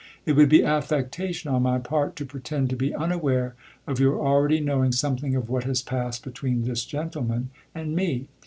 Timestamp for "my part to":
1.61-2.25